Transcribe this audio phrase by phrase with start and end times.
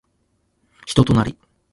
[0.87, 1.37] 人となり